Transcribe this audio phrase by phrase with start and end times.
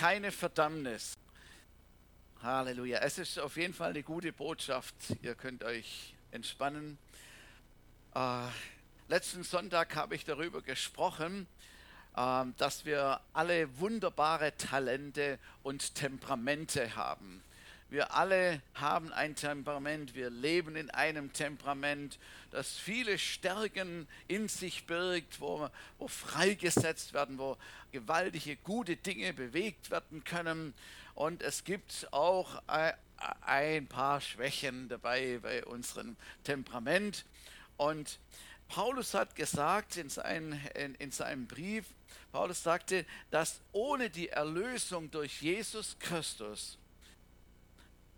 [0.00, 1.12] keine Verdammnis.
[2.42, 3.00] Halleluja.
[3.00, 4.94] Es ist auf jeden Fall eine gute Botschaft.
[5.20, 6.96] Ihr könnt euch entspannen.
[8.14, 8.46] Äh,
[9.08, 11.46] letzten Sonntag habe ich darüber gesprochen,
[12.16, 17.42] äh, dass wir alle wunderbare Talente und Temperamente haben.
[17.90, 22.20] Wir alle haben ein Temperament, wir leben in einem Temperament,
[22.52, 25.68] das viele Stärken in sich birgt, wo,
[25.98, 27.56] wo freigesetzt werden, wo
[27.90, 30.72] gewaltige, gute Dinge bewegt werden können.
[31.16, 32.62] Und es gibt auch
[33.40, 37.24] ein paar Schwächen dabei bei unserem Temperament.
[37.76, 38.20] Und
[38.68, 41.86] Paulus hat gesagt in, sein, in, in seinem Brief,
[42.30, 46.78] Paulus sagte, dass ohne die Erlösung durch Jesus Christus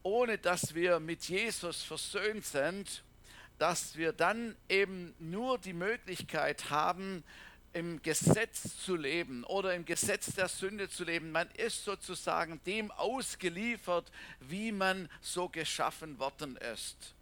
[0.03, 3.03] ohne dass wir mit Jesus versöhnt sind,
[3.59, 7.23] dass wir dann eben nur die Möglichkeit haben,
[7.73, 11.33] im Gesetz zu leben oder im Gesetz der Sünde zu leben.
[11.33, 14.11] Man ist sozusagen dem ausgeliefert,
[14.41, 17.15] wie man so geschaffen worden ist.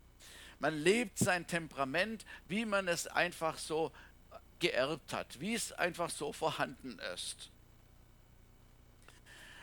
[0.58, 3.92] Man lebt sein Temperament, wie man es einfach so
[4.58, 7.50] geerbt hat, wie es einfach so vorhanden ist.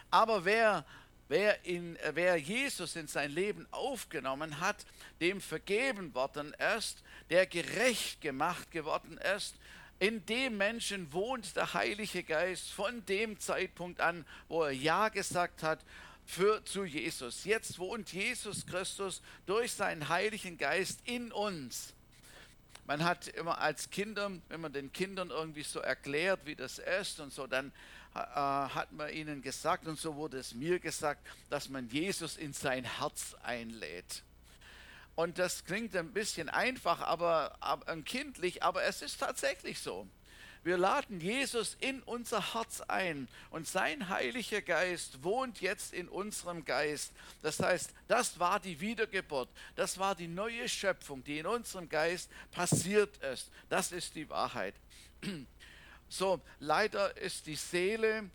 [0.09, 0.85] Aber wer
[1.29, 4.85] Wer, in, wer Jesus in sein Leben aufgenommen hat,
[5.19, 9.55] dem vergeben worden ist, der gerecht gemacht geworden ist,
[9.99, 15.63] in dem Menschen wohnt der Heilige Geist von dem Zeitpunkt an, wo er Ja gesagt
[15.63, 15.83] hat
[16.25, 17.43] für, zu Jesus.
[17.45, 21.93] Jetzt wohnt Jesus Christus durch seinen Heiligen Geist in uns.
[22.85, 27.19] Man hat immer als Kinder, wenn man den Kindern irgendwie so erklärt, wie das ist
[27.19, 27.71] und so, dann äh,
[28.17, 32.83] hat man ihnen gesagt, und so wurde es mir gesagt, dass man Jesus in sein
[32.83, 34.23] Herz einlädt.
[35.15, 40.07] Und das klingt ein bisschen einfach, aber, aber kindlich, aber es ist tatsächlich so.
[40.63, 46.65] Wir laden Jesus in unser Herz ein und sein Heiliger Geist wohnt jetzt in unserem
[46.65, 47.13] Geist.
[47.41, 52.29] Das heißt, das war die Wiedergeburt, das war die neue Schöpfung, die in unserem Geist
[52.51, 53.49] passiert ist.
[53.69, 54.75] Das ist die Wahrheit.
[56.09, 58.29] So, leider ist die Seele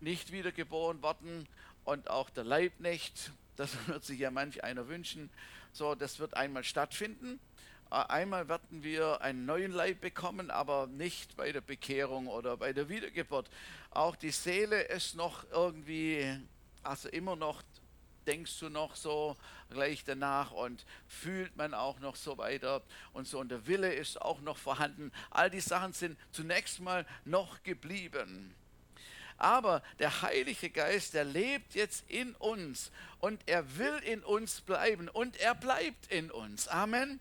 [0.00, 1.48] nicht wiedergeboren worden
[1.84, 3.30] und auch der Leib nicht.
[3.56, 5.30] Das wird sich ja manch einer wünschen.
[5.72, 7.38] So, das wird einmal stattfinden.
[7.90, 12.72] Äh, einmal werden wir einen neuen Leib bekommen, aber nicht bei der Bekehrung oder bei
[12.72, 13.48] der Wiedergeburt.
[13.90, 16.40] Auch die Seele ist noch irgendwie,
[16.82, 17.62] also immer noch
[18.26, 19.36] denkst du noch so
[19.70, 22.82] gleich danach und fühlt man auch noch so weiter
[23.12, 25.12] und so und der Wille ist auch noch vorhanden.
[25.30, 28.54] All die Sachen sind zunächst mal noch geblieben.
[29.40, 35.08] Aber der Heilige Geist, der lebt jetzt in uns und er will in uns bleiben
[35.08, 36.68] und er bleibt in uns.
[36.68, 37.20] Amen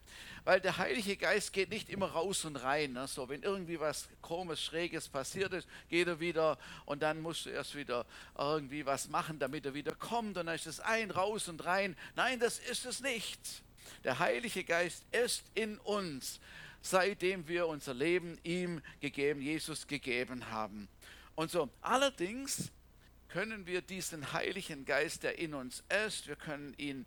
[0.49, 2.93] weil der Heilige Geist geht nicht immer raus und rein.
[2.93, 3.07] Ne?
[3.07, 7.51] So, wenn irgendwie was komisch, schräges passiert ist, geht er wieder und dann musst du
[7.51, 8.03] erst wieder
[8.35, 11.95] irgendwie was machen, damit er wieder kommt und dann ist es ein, raus und rein.
[12.15, 13.39] Nein, das ist es nicht.
[14.03, 16.39] Der Heilige Geist ist in uns,
[16.81, 20.87] seitdem wir unser Leben ihm gegeben, Jesus gegeben haben.
[21.39, 22.69] Und so, allerdings
[23.29, 27.05] können wir diesen Heiligen Geist, der in uns ist, wir können ihn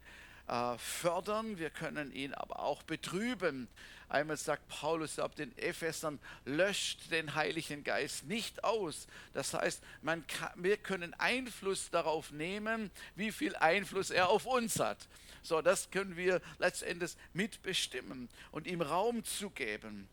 [0.49, 3.69] äh, fördern, wir können ihn aber auch betrüben.
[4.09, 9.07] Einmal sagt Paulus ab den Ephesern, löscht den Heiligen Geist nicht aus.
[9.35, 15.09] Das heißt, kann, wir können Einfluss darauf nehmen, wie viel Einfluss er auf uns hat.
[15.43, 20.09] So, das können wir letztendlich mitbestimmen und ihm Raum zu geben.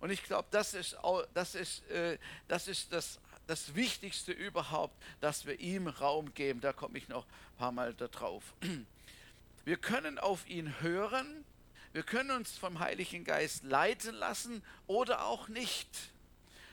[0.00, 0.96] Und ich glaube, das ist,
[1.34, 6.60] das, ist, äh, das, ist das, das Wichtigste überhaupt, dass wir ihm Raum geben.
[6.60, 8.44] Da komme ich noch ein paar Mal darauf.
[9.64, 11.44] Wir können auf ihn hören,
[11.92, 15.88] wir können uns vom Heiligen Geist leiten lassen oder auch nicht.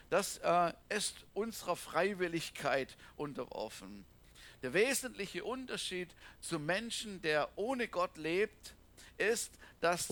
[0.09, 4.05] Das äh, ist unserer Freiwilligkeit unterworfen.
[4.61, 6.09] Der wesentliche Unterschied
[6.39, 8.75] zum Menschen, der ohne Gott lebt,
[9.17, 10.07] ist, dass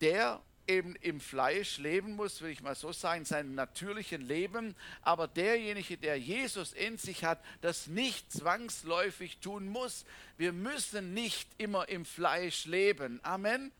[0.00, 5.28] der eben im Fleisch leben muss, will ich mal so sagen, seinem natürlichen Leben, aber
[5.28, 10.04] derjenige, der Jesus in sich hat, das nicht zwangsläufig tun muss.
[10.36, 13.20] Wir müssen nicht immer im Fleisch leben.
[13.22, 13.72] Amen.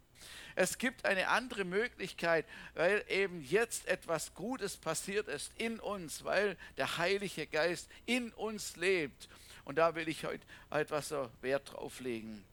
[0.57, 6.57] Es gibt eine andere Möglichkeit, weil eben jetzt etwas Gutes passiert ist in uns, weil
[6.77, 9.29] der Heilige Geist in uns lebt.
[9.65, 12.45] Und da will ich heute etwas so Wert drauf legen.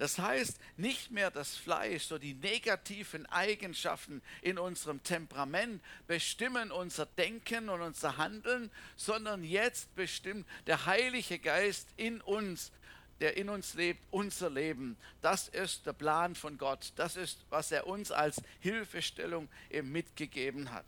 [0.00, 7.04] Das heißt, nicht mehr das Fleisch, so die negativen Eigenschaften in unserem Temperament bestimmen unser
[7.04, 12.72] Denken und unser Handeln, sondern jetzt bestimmt der Heilige Geist in uns,
[13.20, 14.96] der in uns lebt, unser Leben.
[15.20, 16.94] Das ist der Plan von Gott.
[16.96, 19.50] Das ist, was er uns als Hilfestellung
[19.82, 20.86] mitgegeben hat.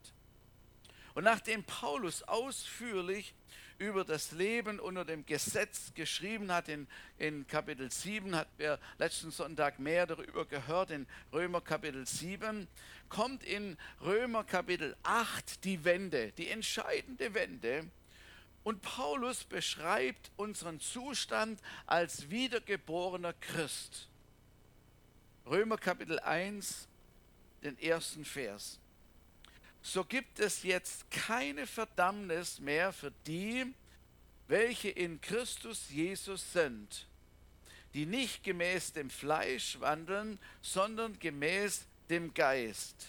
[1.13, 3.35] Und nachdem Paulus ausführlich
[3.83, 6.69] über das Leben unter dem Gesetz geschrieben hat.
[6.69, 6.87] In,
[7.19, 12.69] in Kapitel 7 hat wir letzten Sonntag mehr darüber gehört, in Römer Kapitel 7.
[13.09, 17.91] Kommt in Römer Kapitel 8 die Wende, die entscheidende Wende.
[18.63, 24.09] Und Paulus beschreibt unseren Zustand als wiedergeborener Christ.
[25.45, 26.87] Römer Kapitel 1,
[27.65, 28.79] den ersten Vers
[29.83, 33.67] so gibt es jetzt keine Verdammnis mehr für die,
[34.47, 37.07] welche in Christus Jesus sind,
[37.95, 43.09] die nicht gemäß dem Fleisch wandeln, sondern gemäß dem Geist.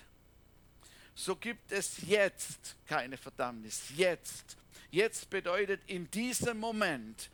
[1.16, 3.84] So gibt es jetzt keine Verdammnis.
[3.96, 4.58] Jetzt.
[4.90, 7.30] Jetzt bedeutet in diesem Moment,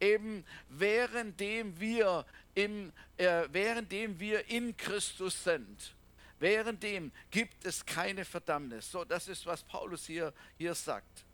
[0.00, 5.94] eben währenddem wir, im, äh, währenddem wir in Christus sind.
[6.40, 8.90] Währenddem gibt es keine Verdammnis.
[8.90, 11.24] So, das ist, was Paulus hier, hier sagt.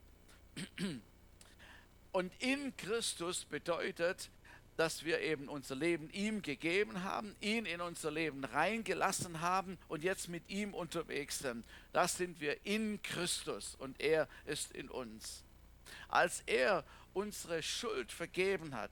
[2.12, 4.30] Und in Christus bedeutet,
[4.76, 10.02] dass wir eben unser Leben ihm gegeben haben, ihn in unser Leben reingelassen haben und
[10.02, 11.66] jetzt mit ihm unterwegs sind.
[11.92, 15.44] Das sind wir in Christus und er ist in uns.
[16.08, 18.90] Als er unsere Schuld vergeben hat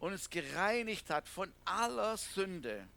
[0.00, 2.88] und uns gereinigt hat von aller Sünde,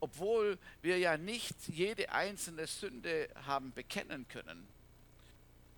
[0.00, 4.66] obwohl wir ja nicht jede einzelne Sünde haben bekennen können.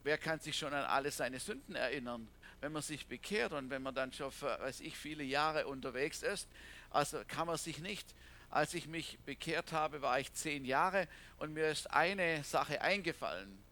[0.04, 2.28] Wer kann sich schon an alle seine Sünden erinnern?
[2.60, 6.48] Wenn man sich bekehrt und wenn man dann schon weiß ich, viele Jahre unterwegs ist,
[6.90, 8.14] also kann man sich nicht,
[8.50, 11.08] als ich mich bekehrt habe, war ich zehn Jahre
[11.38, 13.62] und mir ist eine Sache eingefallen.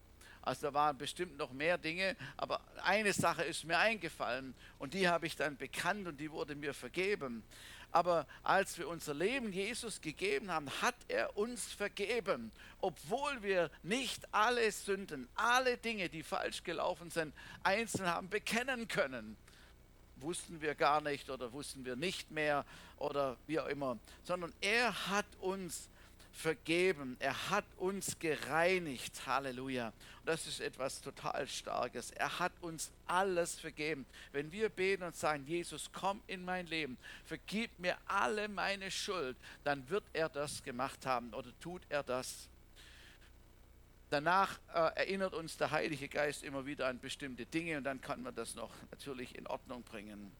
[0.41, 5.07] Also da waren bestimmt noch mehr Dinge, aber eine Sache ist mir eingefallen und die
[5.07, 7.43] habe ich dann bekannt und die wurde mir vergeben.
[7.91, 14.33] Aber als wir unser Leben Jesus gegeben haben, hat er uns vergeben, obwohl wir nicht
[14.33, 17.33] alle Sünden, alle Dinge, die falsch gelaufen sind,
[17.63, 19.35] einzeln haben bekennen können.
[20.17, 22.65] Wussten wir gar nicht oder wussten wir nicht mehr
[22.97, 26.00] oder wie auch immer, sondern er hat uns vergeben
[26.31, 27.17] vergeben.
[27.19, 29.25] Er hat uns gereinigt.
[29.25, 29.87] Halleluja.
[29.87, 32.11] Und das ist etwas total Starkes.
[32.11, 34.05] Er hat uns alles vergeben.
[34.31, 39.37] Wenn wir beten und sagen, Jesus, komm in mein Leben, vergib mir alle meine Schuld,
[39.63, 42.47] dann wird er das gemacht haben oder tut er das.
[44.09, 48.21] Danach äh, erinnert uns der Heilige Geist immer wieder an bestimmte Dinge und dann kann
[48.21, 50.31] man das noch natürlich in Ordnung bringen.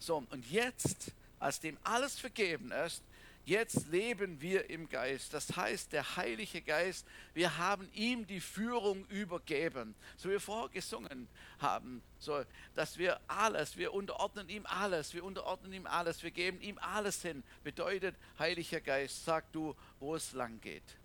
[0.00, 3.02] So, und jetzt, als dem alles vergeben ist,
[3.48, 5.32] Jetzt leben wir im Geist.
[5.32, 9.94] Das heißt, der Heilige Geist, wir haben ihm die Führung übergeben.
[10.18, 11.28] So wie wir vorher gesungen
[11.58, 16.60] haben, so, dass wir alles, wir unterordnen ihm alles, wir unterordnen ihm alles, wir geben
[16.60, 17.42] ihm alles hin.
[17.64, 20.98] Bedeutet, Heiliger Geist, sag du, wo es lang geht.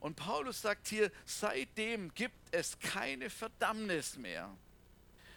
[0.00, 4.54] Und Paulus sagt hier, seitdem gibt es keine Verdammnis mehr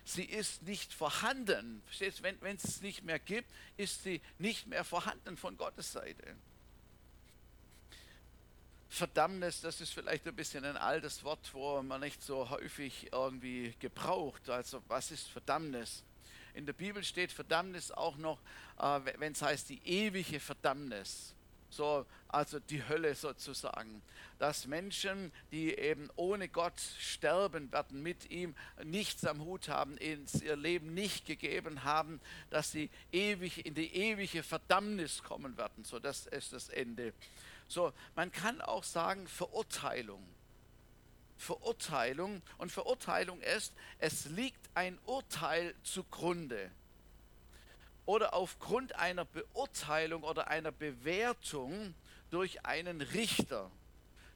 [0.04, 1.82] sie ist nicht vorhanden.
[1.86, 6.36] Verstehst Wenn, wenn es nicht mehr gibt, ist sie nicht mehr vorhanden von Gottes Seite.
[8.90, 13.74] Verdammnis, das ist vielleicht ein bisschen ein altes Wort, wo man nicht so häufig irgendwie
[13.80, 14.50] gebraucht.
[14.50, 16.04] Also was ist Verdammnis?
[16.54, 18.40] In der Bibel steht Verdammnis auch noch,
[18.78, 21.34] äh, wenn es heißt die ewige Verdammnis
[21.76, 24.02] so, also die Hölle sozusagen.
[24.40, 30.42] Dass Menschen, die eben ohne Gott sterben werden, mit ihm nichts am Hut haben, ins
[30.42, 35.84] ihr Leben nicht gegeben haben, dass sie ewig in die ewige Verdammnis kommen werden.
[35.84, 37.14] So, das ist das Ende.
[37.68, 40.24] So, man kann auch sagen Verurteilung.
[41.38, 46.72] Verurteilung und Verurteilung ist, es liegt ein Urteil zugrunde
[48.06, 51.96] oder aufgrund einer Beurteilung oder einer Bewertung
[52.30, 53.72] durch einen Richter.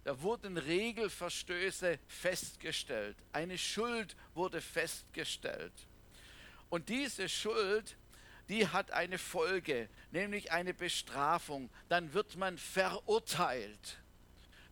[0.03, 3.17] Da wurden Regelverstöße festgestellt.
[3.33, 5.73] Eine Schuld wurde festgestellt.
[6.69, 7.97] Und diese Schuld,
[8.47, 11.69] die hat eine Folge, nämlich eine Bestrafung.
[11.89, 13.97] Dann wird man verurteilt.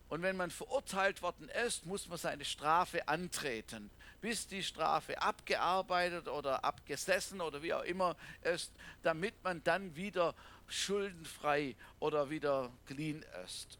[0.10, 3.90] Und wenn man verurteilt worden ist, muss man seine Strafe antreten
[4.26, 8.72] bis die Strafe abgearbeitet oder abgesessen oder wie auch immer ist,
[9.04, 10.34] damit man dann wieder
[10.68, 13.78] schuldenfrei oder wieder clean ist.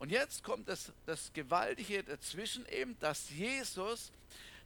[0.00, 4.10] Und jetzt kommt das, das Gewaltige dazwischen eben, dass Jesus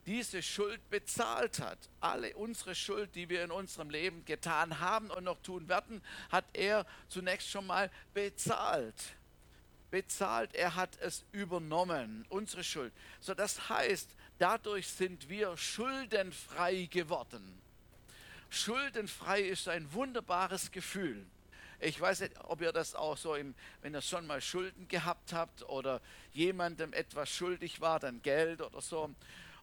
[0.07, 1.91] diese Schuld bezahlt hat.
[2.01, 6.01] Alle unsere Schuld, die wir in unserem Leben getan haben und noch tun werden,
[6.31, 8.95] hat er zunächst schon mal bezahlt.
[9.97, 12.93] Bezahlt, er hat es übernommen, unsere Schuld.
[13.21, 17.59] So, das heißt, Dadurch sind wir schuldenfrei geworden.
[18.51, 21.25] Schuldenfrei ist ein wunderbares Gefühl.
[21.81, 25.33] Ich weiß nicht, ob ihr das auch so, im, wenn ihr schon mal Schulden gehabt
[25.33, 26.01] habt oder
[26.33, 29.15] jemandem etwas schuldig war, dann Geld oder so.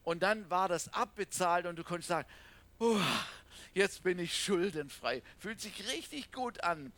[0.04, 2.28] Und dann war das abbezahlt und du konntest sagen,
[2.80, 3.00] oh,
[3.74, 5.22] jetzt bin ich schuldenfrei.
[5.38, 6.92] Fühlt sich richtig gut an,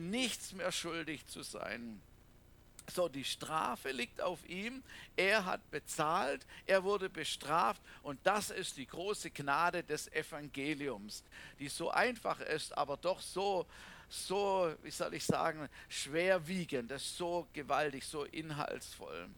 [0.00, 2.00] nichts mehr schuldig zu sein.
[2.90, 4.82] So, die Strafe liegt auf ihm.
[5.16, 11.22] Er hat bezahlt, er wurde bestraft und das ist die große Gnade des Evangeliums,
[11.58, 13.66] die so einfach ist, aber doch so,
[14.08, 19.28] so, wie soll ich sagen, schwerwiegend, ist so gewaltig, so inhaltsvoll.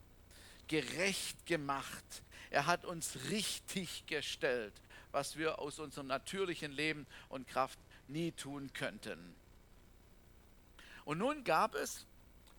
[0.66, 2.22] Gerecht gemacht.
[2.50, 4.72] Er hat uns richtig gestellt,
[5.12, 9.34] was wir aus unserem natürlichen Leben und Kraft nie tun könnten.
[11.04, 12.06] Und nun gab es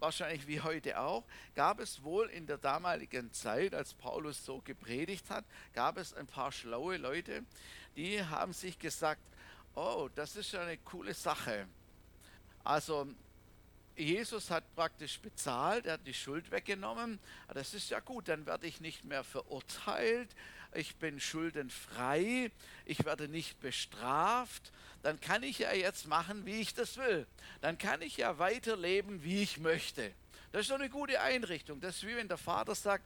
[0.06, 1.24] wahrscheinlich wie heute auch,
[1.56, 6.28] gab es wohl in der damaligen Zeit, als Paulus so gepredigt hat, gab es ein
[6.28, 7.44] paar schlaue Leute,
[7.96, 9.22] die haben sich gesagt,
[9.74, 11.68] oh, das ist ja eine coole Sache.
[12.64, 13.08] Also
[13.96, 17.20] Jesus hat praktisch bezahlt, er hat die Schuld weggenommen.
[17.54, 20.36] Das ist ja gut, dann werde ich nicht mehr verurteilt,
[20.76, 22.52] ich bin schuldenfrei,
[22.86, 24.72] ich werde nicht bestraft,
[25.04, 27.28] dann kann ich ja jetzt machen, wie ich das will.
[27.62, 30.12] Dann kann ich ja weiterleben, wie ich möchte.
[30.52, 31.82] Das ist doch eine gute Einrichtung.
[31.82, 33.04] Das ist wie wenn der Vater sagt,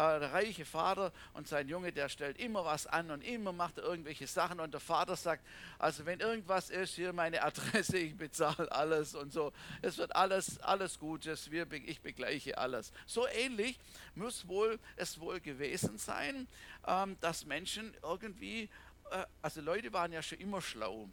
[0.00, 3.76] äh, der reiche Vater und sein Junge, der stellt immer was an und immer macht
[3.76, 5.46] er irgendwelche Sachen und der Vater sagt,
[5.78, 9.52] also wenn irgendwas ist, hier meine Adresse, ich bezahle alles und so.
[9.82, 12.92] Es wird alles, alles Gutes, wir, ich begleiche alles.
[13.06, 13.78] So ähnlich
[14.14, 16.48] muss wohl es wohl gewesen sein,
[16.86, 18.70] ähm, dass Menschen irgendwie,
[19.10, 21.10] äh, also Leute waren ja schon immer schlau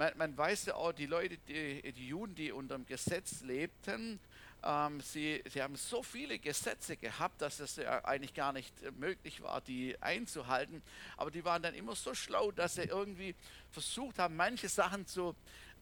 [0.00, 4.18] man, man, weiß ja auch, die Leute, die, die Juden, die unter dem Gesetz lebten,
[4.62, 9.42] ähm, sie, sie haben so viele Gesetze gehabt, dass es ja eigentlich gar nicht möglich
[9.42, 10.82] war, die einzuhalten.
[11.16, 13.34] Aber die waren dann immer so schlau, dass sie irgendwie
[13.70, 15.34] versucht haben, manche Sachen zu,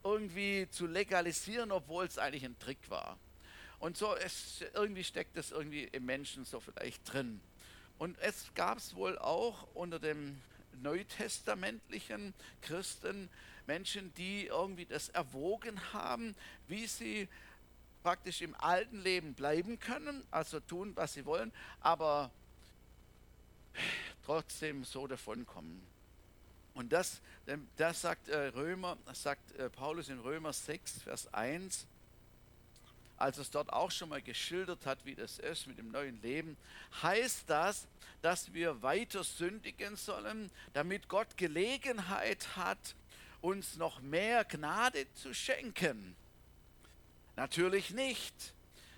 [0.04, 3.18] irgendwie zu legalisieren, obwohl es eigentlich ein Trick war.
[3.78, 7.40] Und so es, irgendwie steckt das irgendwie im Menschen so vielleicht drin.
[7.99, 10.40] Und es gab es wohl auch unter dem
[10.82, 13.28] neutestamentlichen Christen
[13.66, 16.35] Menschen, die irgendwie das erwogen haben,
[16.68, 17.28] wie sie
[18.09, 22.31] praktisch im alten Leben bleiben können, also tun, was sie wollen, aber
[24.25, 25.83] trotzdem so davonkommen.
[26.73, 27.21] Und das,
[27.77, 31.87] das sagt äh, Römer, das sagt äh, Paulus in Römer 6, Vers 1,
[33.19, 36.57] als es dort auch schon mal geschildert hat, wie das ist mit dem neuen Leben,
[37.03, 37.87] heißt das,
[38.23, 42.95] dass wir weiter sündigen sollen, damit Gott Gelegenheit hat,
[43.43, 46.17] uns noch mehr Gnade zu schenken.
[47.38, 48.35] Natürlich nicht.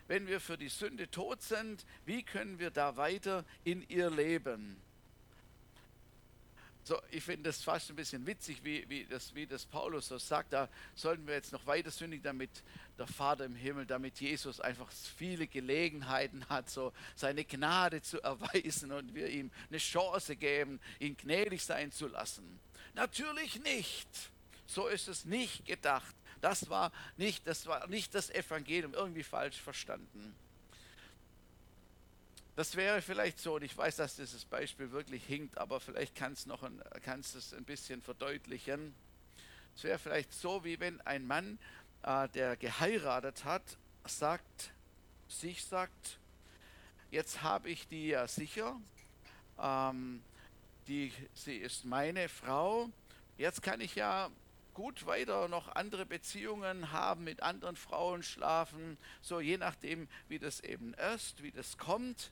[0.09, 4.81] Wenn wir für die Sünde tot sind, wie können wir da weiter in ihr leben?
[6.83, 10.17] So, ich finde das fast ein bisschen witzig, wie, wie, das, wie das Paulus so
[10.17, 10.55] sagt.
[10.55, 12.65] Da sollten wir jetzt noch weiter sündigen, damit
[12.97, 18.91] der Vater im Himmel, damit Jesus einfach viele Gelegenheiten hat, so seine Gnade zu erweisen
[18.91, 22.59] und wir ihm eine Chance geben, ihn gnädig sein zu lassen.
[22.95, 24.09] Natürlich nicht.
[24.67, 26.15] So ist es nicht gedacht.
[26.41, 30.35] Das war nicht das, war nicht das Evangelium, irgendwie falsch verstanden.
[32.57, 36.47] Das wäre vielleicht so, und ich weiß, dass dieses Beispiel wirklich hinkt, aber vielleicht kannst
[36.47, 38.95] du es ein bisschen verdeutlichen.
[39.75, 41.59] Es wäre vielleicht so, wie wenn ein Mann,
[42.03, 43.63] äh, der geheiratet hat,
[44.05, 44.73] sagt,
[45.29, 46.19] sich sagt,
[47.11, 48.79] jetzt habe ich die ja sicher,
[49.59, 50.23] ähm,
[50.87, 52.91] die, sie ist meine Frau,
[53.39, 54.31] jetzt kann ich ja
[54.75, 60.61] gut weiter noch andere Beziehungen haben, mit anderen Frauen schlafen, so je nachdem, wie das
[60.61, 62.31] eben ist, wie das kommt,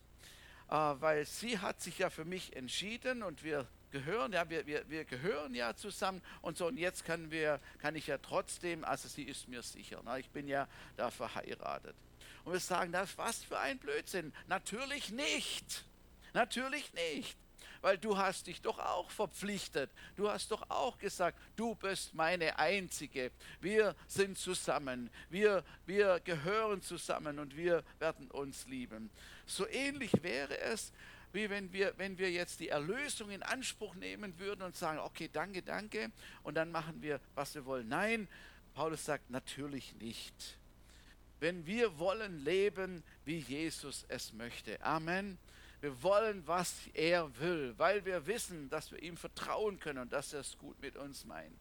[0.69, 4.89] äh, weil sie hat sich ja für mich entschieden und wir gehören, ja, wir, wir,
[4.89, 9.09] wir gehören ja zusammen und so und jetzt kann, wir, kann ich ja trotzdem, also
[9.09, 11.97] sie ist mir sicher, na, ich bin ja da verheiratet.
[12.45, 14.33] Und wir sagen, das was für ein Blödsinn.
[14.47, 15.85] Natürlich nicht.
[16.33, 17.37] Natürlich nicht
[17.81, 19.91] weil du hast dich doch auch verpflichtet.
[20.17, 23.31] Du hast doch auch gesagt, du bist meine Einzige.
[23.61, 25.11] Wir sind zusammen.
[25.31, 29.11] Wir, wir gehören zusammen und wir werden uns lieben.
[29.47, 30.93] So ähnlich wäre es,
[31.33, 35.29] wie wenn wir, wenn wir jetzt die Erlösung in Anspruch nehmen würden und sagen, okay,
[35.33, 36.11] danke, danke,
[36.43, 37.89] und dann machen wir, was wir wollen.
[37.89, 38.29] Nein,
[38.75, 40.59] Paulus sagt natürlich nicht.
[41.41, 44.81] Wenn wir wollen leben, wie Jesus es möchte.
[44.83, 45.39] Amen.
[45.81, 50.33] Wir wollen, was er will, weil wir wissen, dass wir ihm vertrauen können und dass
[50.33, 51.57] er es gut mit uns meint.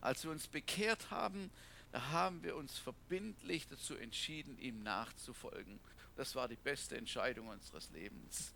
[0.00, 1.50] Als wir uns bekehrt haben,
[1.92, 5.80] da haben wir uns verbindlich dazu entschieden, ihm nachzufolgen.
[6.16, 8.52] Das war die beste Entscheidung unseres Lebens.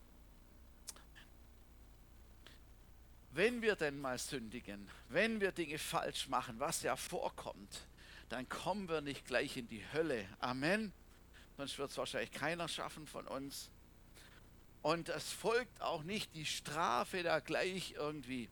[3.32, 7.86] Wenn wir denn mal sündigen, wenn wir Dinge falsch machen, was ja vorkommt,
[8.28, 10.26] dann kommen wir nicht gleich in die Hölle.
[10.38, 10.92] Amen
[11.62, 13.70] sonst wird es wahrscheinlich keiner schaffen von uns.
[14.82, 18.48] Und es folgt auch nicht die Strafe da gleich irgendwie.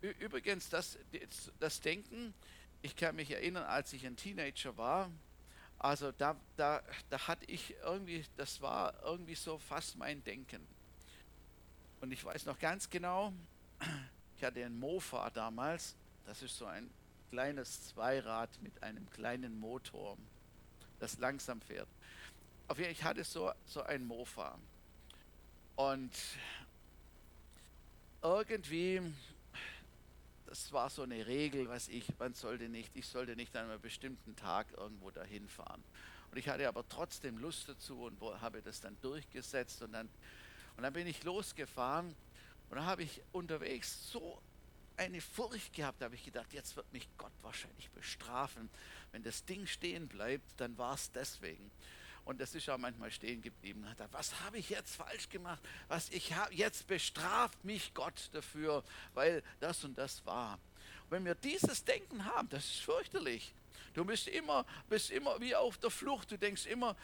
[0.00, 0.98] Übrigens, das,
[1.60, 2.34] das Denken,
[2.82, 5.08] ich kann mich erinnern, als ich ein Teenager war,
[5.78, 10.66] also da, da, da hatte ich irgendwie, das war irgendwie so fast mein Denken.
[12.00, 13.32] Und ich weiß noch ganz genau,
[14.36, 15.94] ich hatte einen Mofa damals,
[16.26, 16.90] das ist so ein
[17.30, 20.18] kleines Zweirad mit einem kleinen Motor,
[20.98, 21.88] das langsam fährt.
[22.72, 24.58] Auf jeden Fall, ich hatte so, so ein Mofa.
[25.76, 26.10] Und
[28.22, 29.02] irgendwie,
[30.46, 33.78] das war so eine Regel, was ich, man sollte nicht, ich sollte nicht an einem
[33.78, 35.84] bestimmten Tag irgendwo dahin fahren.
[36.30, 40.08] Und ich hatte aber trotzdem Lust dazu und habe das dann durchgesetzt und dann,
[40.78, 42.06] und dann bin ich losgefahren
[42.70, 44.40] und dann habe ich unterwegs so
[44.96, 48.70] eine Furcht gehabt, da habe ich gedacht, jetzt wird mich Gott wahrscheinlich bestrafen.
[49.10, 51.70] Wenn das Ding stehen bleibt, dann war es deswegen.
[52.24, 53.88] Und das ist auch manchmal stehen geblieben.
[53.88, 55.60] Hat was habe ich jetzt falsch gemacht?
[55.88, 60.54] Was ich habe jetzt bestraft mich Gott dafür, weil das und das war.
[61.04, 63.52] Und wenn wir dieses Denken haben, das ist fürchterlich.
[63.94, 66.30] Du bist immer, bist immer wie auf der Flucht.
[66.30, 66.96] Du denkst immer,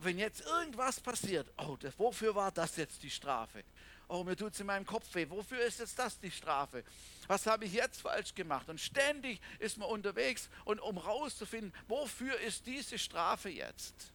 [0.00, 3.64] wenn jetzt irgendwas passiert, oh, das, wofür war das jetzt die Strafe?
[4.08, 5.28] Oh, mir tut es in meinem Kopf weh.
[5.28, 6.84] Wofür ist jetzt das die Strafe?
[7.26, 8.68] Was habe ich jetzt falsch gemacht?
[8.68, 14.13] Und ständig ist man unterwegs und um rauszufinden, wofür ist diese Strafe jetzt?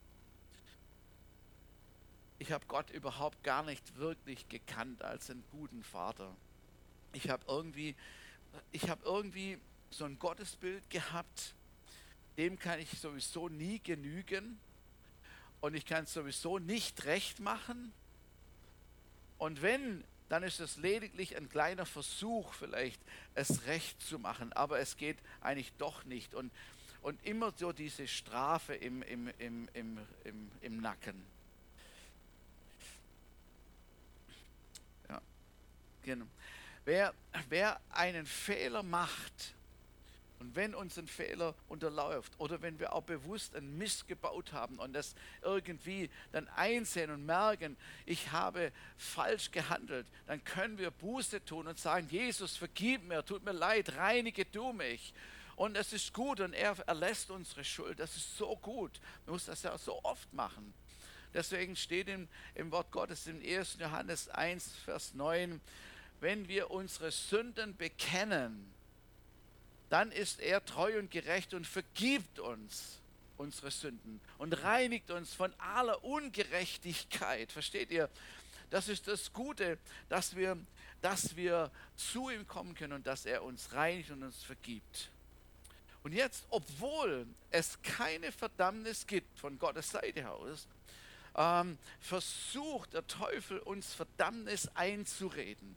[2.39, 6.33] Ich habe Gott überhaupt gar nicht wirklich gekannt als einen guten Vater.
[7.11, 7.95] Ich habe irgendwie,
[8.71, 11.53] ich habe irgendwie so ein Gottesbild gehabt,
[12.37, 14.57] dem kann ich sowieso nie genügen
[15.59, 17.91] und ich kann es sowieso nicht recht machen.
[19.37, 23.01] Und wenn, dann ist es lediglich ein kleiner Versuch vielleicht,
[23.35, 26.33] es recht zu machen, aber es geht eigentlich doch nicht.
[26.33, 26.53] Und,
[27.01, 31.25] und immer so diese Strafe im, im, im, im, im, im Nacken.
[36.03, 36.25] Genau.
[36.85, 37.13] Wer,
[37.49, 39.53] wer einen Fehler macht,
[40.39, 44.79] und wenn uns ein Fehler unterläuft oder wenn wir auch bewusst einen Mist gebaut haben
[44.79, 51.43] und das irgendwie dann einsehen und merken, ich habe falsch gehandelt, dann können wir Buße
[51.43, 55.13] tun und sagen, Jesus, vergib mir, tut mir leid, reinige du mich.
[55.57, 57.99] Und es ist gut und er erlässt unsere Schuld.
[57.99, 59.01] Das ist so gut.
[59.25, 60.73] Man muss das ja so oft machen.
[61.33, 63.75] Deswegen steht im, im Wort Gottes in 1.
[63.77, 65.59] Johannes 1, Vers 9,
[66.19, 68.73] wenn wir unsere Sünden bekennen,
[69.89, 72.99] dann ist er treu und gerecht und vergibt uns
[73.37, 77.51] unsere Sünden und reinigt uns von aller Ungerechtigkeit.
[77.51, 78.09] Versteht ihr?
[78.69, 79.79] Das ist das Gute,
[80.09, 80.57] dass wir,
[81.01, 85.09] dass wir zu ihm kommen können und dass er uns reinigt und uns vergibt.
[86.03, 90.67] Und jetzt, obwohl es keine Verdammnis gibt von Gottes Seite aus,
[91.35, 95.75] ähm, versucht der Teufel uns Verdammnis einzureden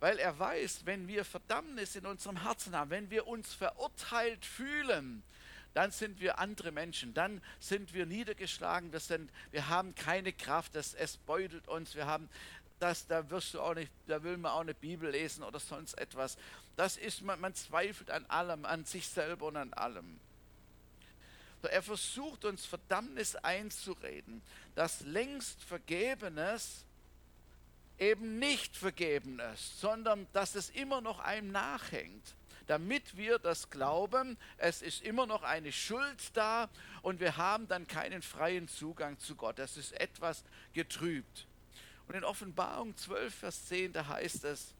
[0.00, 5.22] weil er weiß, wenn wir Verdammnis in unserem Herzen haben, wenn wir uns verurteilt fühlen,
[5.74, 10.74] dann sind wir andere Menschen, dann sind wir niedergeschlagen, wir, sind, wir haben keine Kraft,
[10.74, 12.28] das, es beutelt uns, wir haben
[12.78, 15.98] das, da wirst du auch nicht, da will man auch eine Bibel lesen oder sonst
[15.98, 16.38] etwas.
[16.76, 20.20] Das ist, man, man zweifelt an allem, an sich selber und an allem.
[21.62, 24.42] Er versucht uns Verdammnis einzureden,
[24.76, 26.84] dass längst Vergebenes
[27.98, 32.34] eben nicht vergeben ist, sondern dass es immer noch einem nachhängt,
[32.66, 36.68] damit wir das glauben, es ist immer noch eine Schuld da
[37.02, 39.58] und wir haben dann keinen freien Zugang zu Gott.
[39.58, 41.46] Das ist etwas getrübt.
[42.06, 44.74] Und in Offenbarung 12, Vers 10, da heißt es,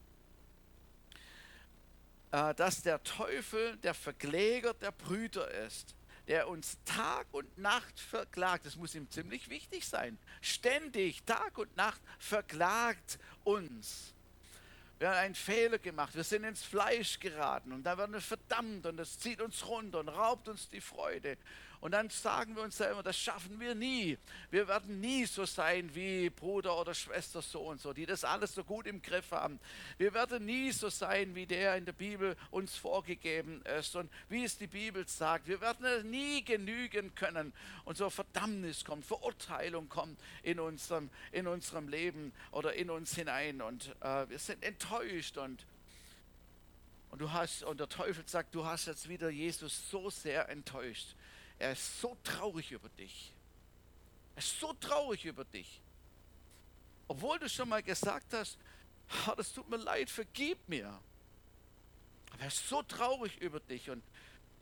[2.31, 5.95] äh, dass der Teufel der Verkläger der Brüder ist
[6.29, 8.67] der uns Tag und Nacht verklagt.
[8.67, 10.19] Das muss ihm ziemlich wichtig sein.
[10.43, 14.15] Ständig, Tag und Nacht verklagt uns.
[14.99, 18.85] Wir haben einen Fehler gemacht, wir sind ins Fleisch geraten und da werden wir verdammt
[18.85, 21.39] und das zieht uns runter und raubt uns die Freude.
[21.81, 24.19] Und dann sagen wir uns selber, das schaffen wir nie.
[24.51, 28.55] Wir werden nie so sein wie Bruder oder Schwester so und so, die das alles
[28.55, 29.61] so gut im Griff haben.
[29.97, 34.43] Wir werden nie so sein, wie der in der Bibel uns vorgegeben ist und wie
[34.43, 35.47] es die Bibel sagt.
[35.47, 37.53] Wir werden nie genügen können.
[37.85, 43.63] Und so Verdammnis kommt, Verurteilung kommt in unserem, in unserem Leben oder in uns hinein.
[43.63, 45.65] Und äh, wir sind enttäuscht und
[47.11, 51.15] und du hast, und der Teufel sagt, du hast jetzt wieder Jesus so sehr enttäuscht.
[51.59, 53.33] Er ist so traurig über dich.
[54.35, 55.81] Er ist so traurig über dich.
[57.09, 58.59] Obwohl du schon mal gesagt hast,
[59.27, 60.89] oh, das tut mir leid, vergib mir.
[62.31, 64.03] Aber er ist so traurig über dich und,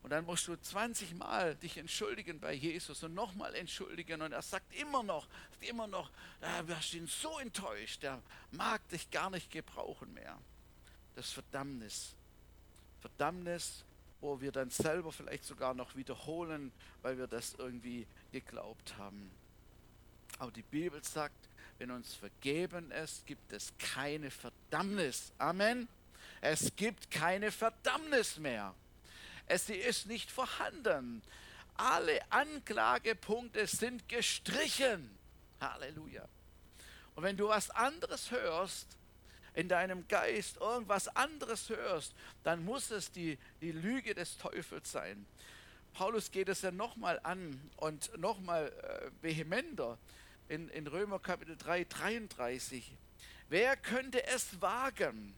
[0.06, 4.22] Und dann musst du 20 Mal dich entschuldigen bei Jesus und nochmal entschuldigen.
[4.22, 5.26] Und er sagt immer noch,
[5.60, 10.38] immer noch, ah, du hast ihn so enttäuscht, der mag dich gar nicht gebrauchen mehr.
[11.16, 12.14] Das Verdammnis.
[13.00, 13.84] Verdammnis,
[14.26, 19.30] wo wir dann selber vielleicht sogar noch wiederholen, weil wir das irgendwie geglaubt haben.
[20.38, 25.32] Aber die Bibel sagt, wenn uns vergeben ist, gibt es keine Verdammnis.
[25.38, 25.88] Amen.
[26.40, 28.74] Es gibt keine Verdammnis mehr.
[29.46, 31.22] Es, ist nicht vorhanden.
[31.76, 35.16] Alle Anklagepunkte sind gestrichen.
[35.60, 36.28] Halleluja.
[37.14, 38.88] Und wenn du was anderes hörst,
[39.56, 42.14] in deinem Geist irgendwas anderes hörst,
[42.44, 45.26] dann muss es die, die Lüge des Teufels sein.
[45.94, 49.96] Paulus geht es ja nochmal an und nochmal äh, vehementer
[50.48, 52.92] in, in Römer Kapitel 3, 33.
[53.48, 55.34] Wer könnte es wagen,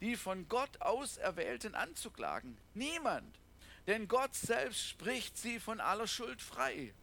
[0.00, 2.56] die von Gott auserwählten anzuklagen?
[2.72, 3.38] Niemand.
[3.86, 6.94] Denn Gott selbst spricht sie von aller Schuld frei.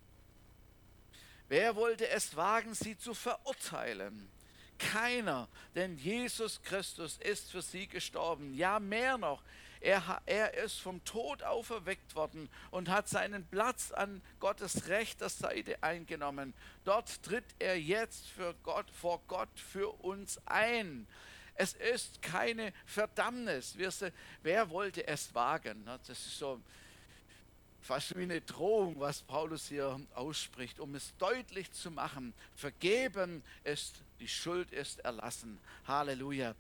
[1.48, 4.32] Wer wollte es wagen, sie zu verurteilen?
[4.80, 8.54] Keiner, denn Jesus Christus ist für sie gestorben.
[8.56, 9.44] Ja, mehr noch,
[9.82, 15.82] er, er ist vom Tod auferweckt worden und hat seinen Platz an Gottes rechter Seite
[15.84, 16.54] eingenommen.
[16.84, 21.08] Dort tritt er jetzt für Gott, vor Gott für uns ein.
[21.56, 23.78] Es ist keine Verdammnis.
[24.44, 25.86] Wer wollte es wagen?
[25.86, 26.62] Das ist so
[27.82, 32.34] fast wie eine Drohung, was Paulus hier ausspricht, um es deutlich zu machen.
[32.56, 35.60] Vergeben ist, die Schuld ist erlassen.
[35.88, 36.56] Halleluja.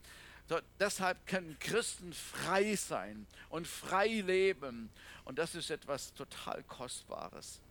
[0.47, 4.89] So, deshalb können Christen frei sein und frei leben.
[5.25, 7.61] Und das ist etwas total Kostbares.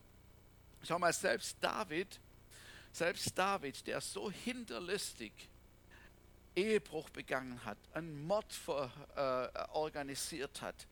[0.84, 2.20] Schau mal, selbst David,
[2.92, 5.32] selbst David, der so hinterlistig
[6.54, 10.86] Ehebruch begangen hat, einen Mord vor, äh, organisiert hat,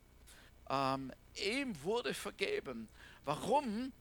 [0.68, 2.88] ähm, ihm wurde vergeben.
[3.24, 3.92] Warum?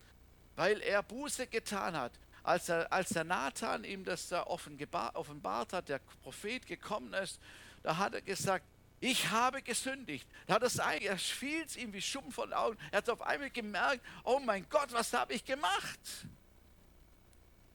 [0.55, 2.13] Weil er Buße getan hat.
[2.45, 7.39] Als, er, als der Nathan ihm das da offenbart hat, der Prophet gekommen ist
[7.85, 8.65] da hat er gesagt,
[8.99, 10.27] ich habe gesündigt.
[10.47, 12.77] Da hat er er fiel es ihm wie Schuppen von Augen.
[12.91, 15.99] Er hat auf einmal gemerkt, oh mein Gott, was habe ich gemacht?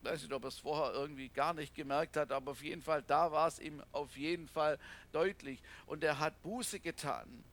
[0.03, 2.81] Ich weiß nicht, ob er es vorher irgendwie gar nicht gemerkt hat, aber auf jeden
[2.81, 4.77] Fall, da war es ihm auf jeden Fall
[5.13, 5.61] deutlich.
[5.85, 7.43] Und er hat Buße getan.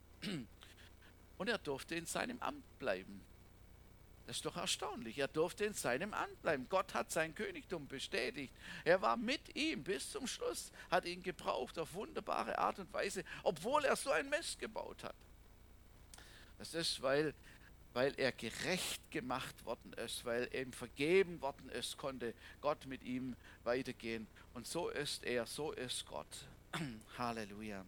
[1.39, 3.21] Und er durfte in seinem Amt bleiben.
[4.29, 5.17] Das ist doch erstaunlich.
[5.17, 6.67] Er durfte in seinem Amt bleiben.
[6.69, 8.53] Gott hat sein Königtum bestätigt.
[8.85, 13.25] Er war mit ihm bis zum Schluss, hat ihn gebraucht auf wunderbare Art und Weise,
[13.43, 15.15] obwohl er so ein Mist gebaut hat.
[16.59, 17.33] Das ist, weil,
[17.95, 23.35] weil er gerecht gemacht worden ist, weil ihm vergeben worden ist, konnte Gott mit ihm
[23.65, 24.27] weitergehen.
[24.53, 26.47] Und so ist er, so ist Gott.
[27.17, 27.83] Halleluja.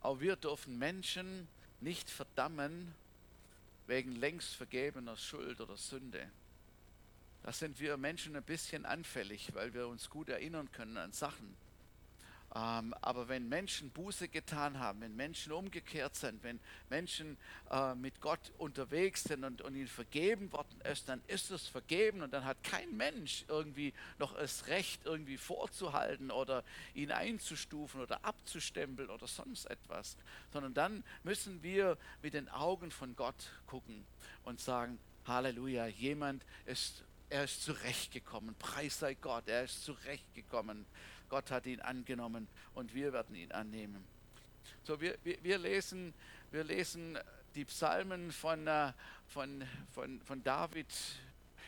[0.00, 1.48] Auch wir dürfen Menschen
[1.80, 2.94] nicht verdammen,
[3.92, 6.30] wegen längst vergebener Schuld oder Sünde.
[7.42, 11.54] Da sind wir Menschen ein bisschen anfällig, weil wir uns gut erinnern können an Sachen.
[12.54, 16.60] Ähm, aber wenn Menschen Buße getan haben, wenn Menschen umgekehrt sind, wenn
[16.90, 17.38] Menschen
[17.70, 22.20] äh, mit Gott unterwegs sind und, und ihnen vergeben worden ist, dann ist es vergeben
[22.20, 26.62] und dann hat kein Mensch irgendwie noch das Recht irgendwie vorzuhalten oder
[26.94, 30.18] ihn einzustufen oder abzustempeln oder sonst etwas,
[30.52, 34.04] sondern dann müssen wir mit den Augen von Gott gucken
[34.44, 38.54] und sagen, Halleluja, jemand ist er ist zurechtgekommen.
[38.58, 40.84] Preis sei Gott, er ist zurechtgekommen.
[41.32, 44.04] Gott hat ihn angenommen und wir werden ihn annehmen.
[44.82, 46.12] So, wir, wir, wir, lesen,
[46.50, 47.18] wir lesen
[47.54, 48.92] die Psalmen von, äh,
[49.28, 49.64] von,
[49.94, 50.92] von, von David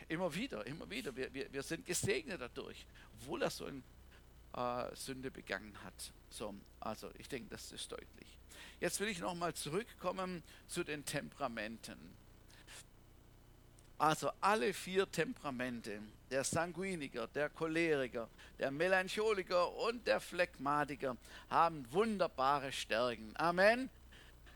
[0.07, 1.15] immer wieder, immer wieder.
[1.15, 3.81] Wir, wir, wir sind gesegnet dadurch, obwohl er so eine
[4.53, 6.13] äh, Sünde begangen hat.
[6.29, 8.37] So, also ich denke, das ist deutlich.
[8.79, 11.97] Jetzt will ich nochmal zurückkommen zu den Temperamenten.
[13.97, 18.27] Also alle vier Temperamente, der Sanguiniker, der Choleriker,
[18.59, 21.15] der Melancholiker und der Phlegmatiker,
[21.49, 23.33] haben wunderbare Stärken.
[23.37, 23.89] Amen.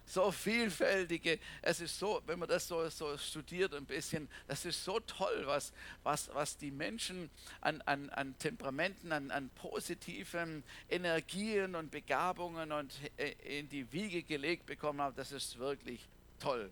[0.05, 4.83] So vielfältige, es ist so, wenn man das so, so studiert ein bisschen, das ist
[4.83, 5.71] so toll, was,
[6.01, 7.29] was, was die Menschen
[7.61, 14.23] an, an, an Temperamenten, an, an positiven Energien und Begabungen und äh, in die Wiege
[14.23, 15.15] gelegt bekommen haben.
[15.15, 16.71] Das ist wirklich toll.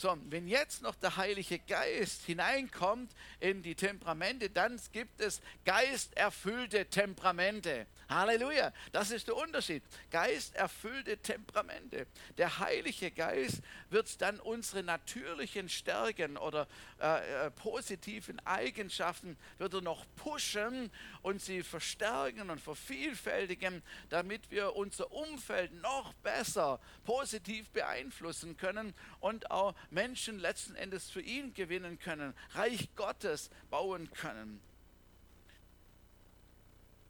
[0.00, 6.86] So, wenn jetzt noch der Heilige Geist hineinkommt in die Temperamente, dann gibt es geisterfüllte
[6.86, 7.86] Temperamente.
[8.10, 9.82] Halleluja, das ist der Unterschied.
[10.10, 12.06] Geisterfüllte Temperamente.
[12.38, 16.66] Der Heilige Geist wird dann unsere natürlichen Stärken oder
[17.00, 20.90] äh, äh, positiven Eigenschaften wird er noch pushen
[21.22, 29.50] und sie verstärken und vervielfältigen, damit wir unser Umfeld noch besser positiv beeinflussen können und
[29.50, 34.60] auch Menschen letzten Endes für ihn gewinnen können, Reich Gottes bauen können.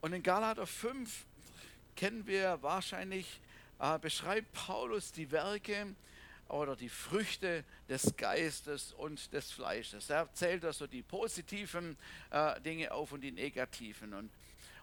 [0.00, 1.26] Und in Galater 5
[1.94, 3.40] kennen wir wahrscheinlich,
[3.78, 5.94] äh, beschreibt Paulus die Werke
[6.48, 10.08] oder die Früchte des Geistes und des Fleisches.
[10.08, 11.98] Er zählt also die positiven
[12.30, 14.14] äh, Dinge auf und die negativen.
[14.14, 14.30] Und,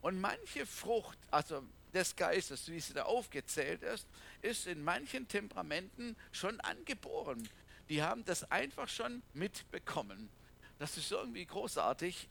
[0.01, 4.07] und manche Frucht, also des Geistes, wie sie da aufgezählt ist,
[4.43, 7.49] ist in manchen Temperamenten schon angeboren.
[7.89, 10.29] Die haben das einfach schon mitbekommen.
[10.77, 12.29] Das ist irgendwie großartig.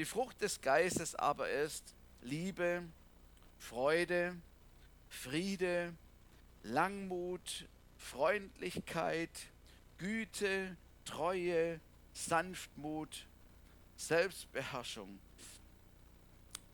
[0.00, 2.88] Die Frucht des Geistes aber ist Liebe,
[3.58, 4.34] Freude,
[5.10, 5.92] Friede,
[6.62, 9.28] Langmut, Freundlichkeit,
[9.98, 11.80] Güte, Treue,
[12.14, 13.26] Sanftmut,
[13.98, 15.18] Selbstbeherrschung.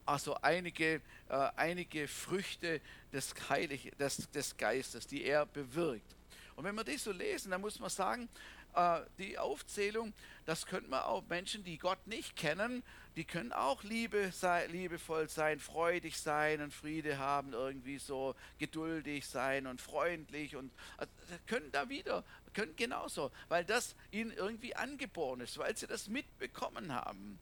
[0.04, 2.80] Also einige, äh, einige Früchte
[3.12, 6.14] des, Heilig, des, des Geistes, die er bewirkt.
[6.54, 8.28] Und wenn wir das so lesen, dann muss man sagen,
[8.76, 10.12] äh, die Aufzählung,
[10.46, 12.82] das könnte man auch Menschen, die Gott nicht kennen,
[13.16, 19.26] die können auch Liebe sei, liebevoll sein, freudig sein und Friede haben, irgendwie so geduldig
[19.26, 21.12] sein und freundlich und also,
[21.46, 26.92] können da wieder, können genauso, weil das ihnen irgendwie angeboren ist, weil sie das mitbekommen
[26.92, 27.38] haben.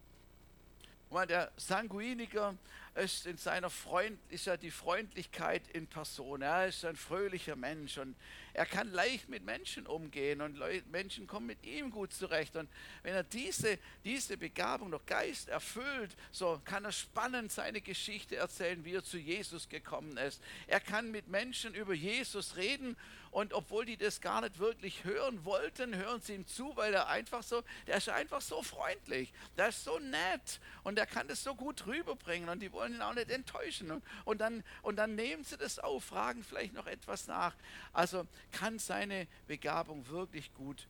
[1.10, 2.56] Und der Sanguiniker
[2.94, 6.42] ist in seiner Freund, ist ja die Freundlichkeit in Person.
[6.42, 8.16] Er ist ein fröhlicher Mensch und
[8.54, 12.54] er kann leicht mit Menschen umgehen und Menschen kommen mit ihm gut zurecht.
[12.54, 12.70] Und
[13.02, 18.84] wenn er diese, diese Begabung noch Geist erfüllt, so kann er spannend seine Geschichte erzählen,
[18.84, 20.40] wie er zu Jesus gekommen ist.
[20.68, 22.96] Er kann mit Menschen über Jesus reden
[23.35, 27.09] und obwohl die das gar nicht wirklich hören wollten, hören sie ihm zu, weil er
[27.09, 31.42] einfach so, der ist einfach so freundlich, der ist so nett und er kann das
[31.42, 33.90] so gut rüberbringen und die wollen ihn auch nicht enttäuschen.
[33.90, 37.57] Und, und, dann, und dann nehmen sie das auf, fragen vielleicht noch etwas nach.
[37.92, 40.87] Also kann seine Begabung wirklich gut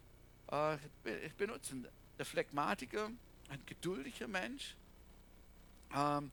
[0.49, 0.77] äh,
[1.39, 1.89] benutzen.
[2.19, 3.11] Der Phlegmatiker,
[3.49, 4.77] ein geduldiger Mensch,
[5.97, 6.31] ähm,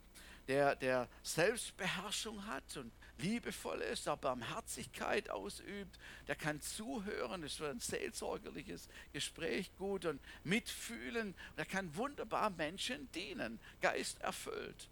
[0.50, 7.70] der, der Selbstbeherrschung hat und liebevoll ist, der Barmherzigkeit ausübt, der kann zuhören, ist für
[7.70, 14.90] ein seelsorgerliches Gespräch gut und mitfühlen, der kann wunderbar Menschen dienen, geisterfüllt.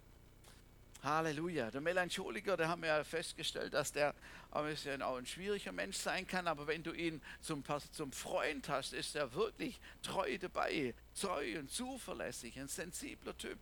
[1.02, 1.70] Halleluja.
[1.70, 4.14] Der Melancholiker, da haben wir ja festgestellt, dass der
[4.50, 8.68] ein bisschen auch ein schwieriger Mensch sein kann, aber wenn du ihn zum, zum Freund
[8.68, 13.58] hast, ist er wirklich treu dabei, treu und zuverlässig, ein sensibler Typ.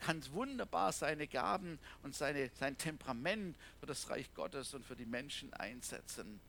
[0.00, 5.06] Kann wunderbar seine Gaben und seine, sein Temperament für das Reich Gottes und für die
[5.06, 6.40] Menschen einsetzen.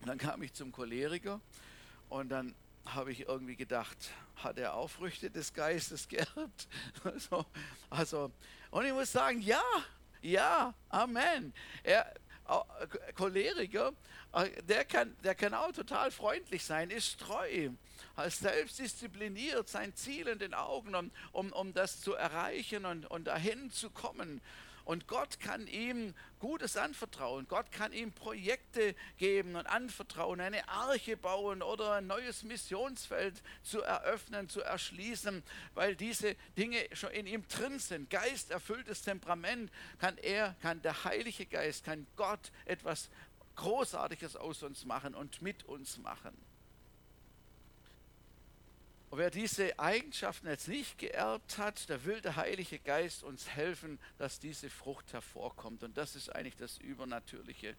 [0.00, 1.40] Und dann kam ich zum Choleriker
[2.08, 2.54] und dann
[2.86, 3.96] habe ich irgendwie gedacht,
[4.36, 6.68] hat er auch Früchte des Geistes geerbt?
[7.04, 7.44] Also,
[7.90, 8.32] also,
[8.70, 9.62] und ich muss sagen, ja,
[10.22, 11.52] ja, Amen.
[11.82, 12.12] Er,
[13.14, 13.92] Choleriker,
[14.32, 17.70] äh, der kann, der kann auch total freundlich sein, ist treu,
[18.26, 23.26] ist selbstdiszipliniert, sein Ziel in den Augen, um, um, um das zu erreichen und, und
[23.26, 24.40] dahin zu kommen.
[24.88, 27.46] Und Gott kann ihm Gutes anvertrauen.
[27.46, 33.82] Gott kann ihm Projekte geben und anvertrauen, eine Arche bauen oder ein neues Missionsfeld zu
[33.82, 35.42] eröffnen, zu erschließen,
[35.74, 38.08] weil diese Dinge schon in ihm drin sind.
[38.08, 43.10] Geisterfülltes Temperament kann er, kann der Heilige Geist, kann Gott etwas
[43.56, 46.34] Großartiges aus uns machen und mit uns machen.
[49.10, 53.98] Und wer diese Eigenschaften jetzt nicht geerbt hat, da will der Heilige Geist uns helfen,
[54.18, 55.82] dass diese Frucht hervorkommt.
[55.82, 57.74] Und das ist eigentlich das Übernatürliche.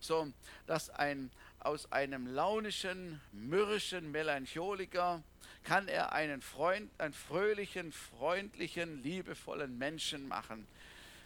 [0.00, 0.32] So,
[0.66, 5.22] dass ein, aus einem launischen, mürrischen Melancholiker
[5.62, 10.66] kann er einen, Freund, einen fröhlichen, freundlichen, liebevollen Menschen machen.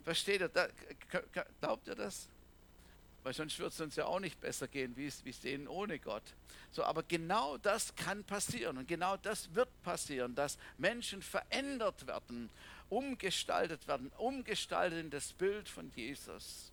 [0.04, 0.48] Versteht ihr?
[0.50, 0.68] Da,
[1.60, 2.28] glaubt ihr das?
[3.26, 6.22] Weil sonst wird es uns ja auch nicht besser gehen, wie es, denen ohne Gott.
[6.70, 12.50] So, aber genau das kann passieren und genau das wird passieren, dass Menschen verändert werden,
[12.88, 16.70] umgestaltet werden, umgestaltet in das Bild von Jesus.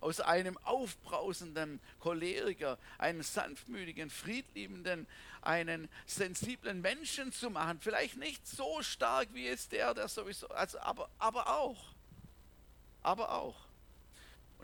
[0.00, 5.06] Aus einem aufbrausenden Choleriker, einen sanftmütigen, friedliebenden,
[5.40, 7.80] einen sensiblen Menschen zu machen.
[7.80, 11.94] Vielleicht nicht so stark wie jetzt der, der sowieso, also, aber, aber auch.
[13.02, 13.65] Aber auch.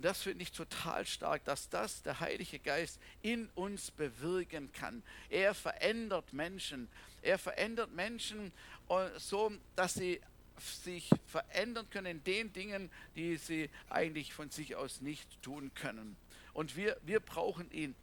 [0.02, 5.00] Und das finde ich total stark, dass das der Heilige Geist in uns bewirken kann.
[5.30, 6.88] Er verändert Menschen.
[7.22, 8.50] Er verändert Menschen
[8.88, 10.20] äh, so, dass sie
[10.58, 16.16] sich verändern können in den Dingen, die sie eigentlich von sich aus nicht tun können.
[16.52, 17.94] Und wir, wir brauchen ihn.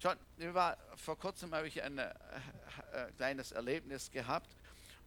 [0.00, 0.16] Schon,
[0.54, 4.48] war, vor kurzem habe ich ein äh, äh, kleines Erlebnis gehabt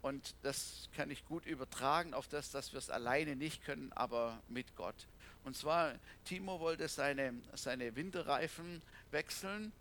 [0.04, 4.40] und das kann ich gut übertragen auf das, dass wir es alleine nicht können, aber
[4.48, 5.08] mit Gott.
[5.48, 5.94] Und zwar,
[6.26, 8.82] Timo wollte seine, seine Winterreifen
[9.12, 9.72] wechseln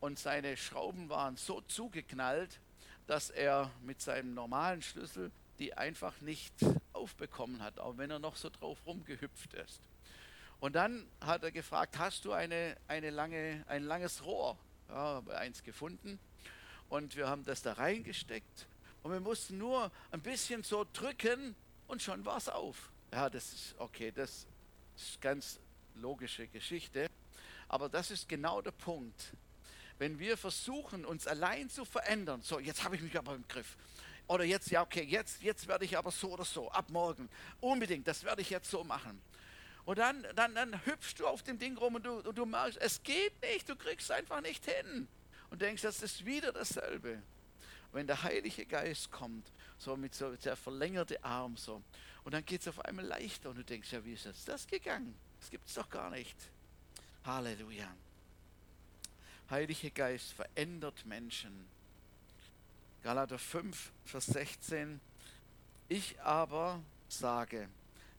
[0.00, 2.58] und seine Schrauben waren so zugeknallt,
[3.06, 6.52] dass er mit seinem normalen Schlüssel die einfach nicht
[6.92, 9.80] aufbekommen hat, auch wenn er noch so drauf rumgehüpft ist.
[10.58, 14.58] Und dann hat er gefragt, hast du eine, eine lange, ein langes Rohr?
[14.88, 16.18] Ja, habe eins gefunden.
[16.88, 18.66] Und wir haben das da reingesteckt.
[19.04, 21.54] Und wir mussten nur ein bisschen so drücken
[21.86, 22.90] und schon war es auf.
[23.12, 24.48] Ja, das ist okay, das
[24.96, 25.60] ist ganz
[25.94, 27.08] logische Geschichte.
[27.68, 29.32] Aber das ist genau der Punkt.
[29.98, 33.76] Wenn wir versuchen, uns allein zu verändern, so, jetzt habe ich mich aber im Griff.
[34.28, 37.28] Oder jetzt, ja, okay, jetzt, jetzt werde ich aber so oder so, ab morgen.
[37.60, 39.20] Unbedingt, das werde ich jetzt so machen.
[39.84, 42.78] Und dann, dann, dann hüpfst du auf dem Ding rum und du, und du merkst,
[42.80, 45.06] es geht nicht, du kriegst einfach nicht hin.
[45.48, 47.22] Und denkst, das ist wieder dasselbe.
[47.92, 51.82] Wenn der Heilige Geist kommt, so mit so der verlängerte Arm so,
[52.26, 54.66] und dann geht es auf einmal leichter und du denkst, ja, wie ist jetzt das
[54.66, 55.14] gegangen?
[55.38, 56.36] Das gibt es doch gar nicht.
[57.24, 57.86] Halleluja.
[59.48, 61.68] Heilige Geist verändert Menschen.
[63.04, 65.00] Galater 5, Vers 16.
[65.86, 67.68] Ich aber sage,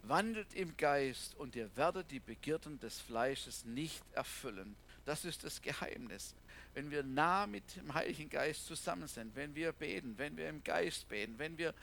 [0.03, 4.77] wandelt im Geist und ihr werdet die Begierden des Fleisches nicht erfüllen.
[5.03, 6.33] Das ist das Geheimnis.
[6.77, 10.63] Wenn wir nah mit dem Heiligen Geist zusammen sind, wenn wir beten, wenn wir im
[10.63, 11.73] Geist beten, wenn wir,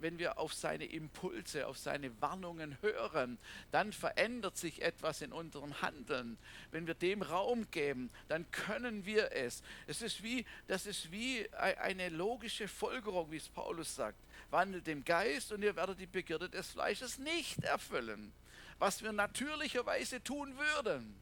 [0.00, 3.38] wenn wir auf seine Impulse, auf seine Warnungen hören,
[3.70, 6.36] dann verändert sich etwas in unserem Handeln.
[6.72, 9.62] Wenn wir dem Raum geben, dann können wir es.
[9.86, 14.18] Es ist wie, das ist wie eine logische Folgerung, wie es Paulus sagt
[14.50, 18.32] wandelt im Geist und ihr werdet die Begierde des Fleisches nicht erfüllen,
[18.80, 21.14] was wir natürlicherweise tun würden.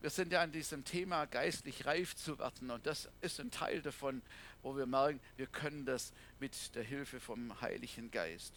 [0.00, 3.82] Wir sind ja an diesem Thema geistlich reif zu werden und das ist ein Teil
[3.82, 4.22] davon,
[4.62, 8.54] wo wir merken, wir können das mit der Hilfe vom Heiligen Geist.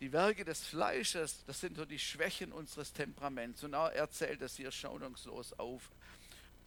[0.00, 4.56] Die Werke des Fleisches, das sind so die Schwächen unseres Temperaments und er zählt das
[4.56, 5.90] hier schonungslos auf.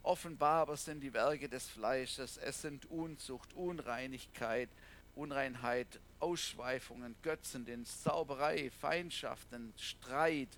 [0.02, 4.68] Offenbar aber sind die Werke des Fleisches, es sind Unzucht, Unreinigkeit,
[5.14, 10.48] Unreinheit, Ausschweifungen, Götzendienst, Zauberei, Feindschaften, Streit,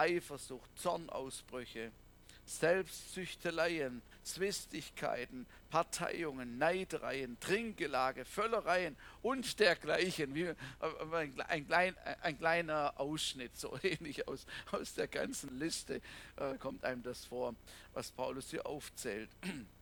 [0.00, 1.92] Eifersucht, Zornausbrüche,
[2.46, 10.34] Selbstzüchteleien, Zwistigkeiten, Parteiungen, Neidereien, Trinkgelage, Völlereien und dergleichen.
[10.34, 10.54] Wie
[11.48, 16.00] ein, klein, ein kleiner Ausschnitt, so ähnlich aus, aus der ganzen Liste
[16.36, 17.54] äh, kommt einem das vor,
[17.92, 19.30] was Paulus hier aufzählt.